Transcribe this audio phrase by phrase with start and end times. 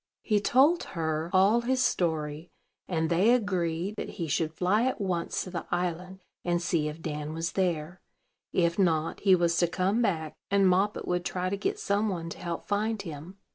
[0.23, 2.49] He told her all his story;
[2.87, 7.03] and they agreed that he should fly at once to the island, and see if
[7.03, 8.01] Dan was there;
[8.51, 12.31] if not, he was to come back, and Moppet would try to get some one
[12.31, 13.37] to help find him.